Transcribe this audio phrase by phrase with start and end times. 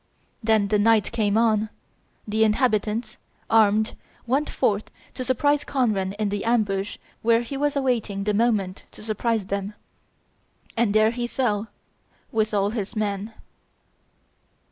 [0.41, 1.69] Then, when night came on,
[2.27, 3.17] the inhabitants,
[3.51, 8.85] armed, went forth to surprise Conran in the ambush where he was awaiting the moment
[8.93, 9.75] to surprise them.
[10.75, 11.67] And there he fell
[12.31, 13.35] with all his men.